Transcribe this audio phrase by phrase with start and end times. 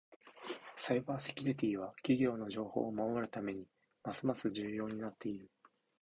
[0.77, 3.67] サイバーセキュリティは企業の情報を守るために
[4.03, 5.51] ますます重要になっている。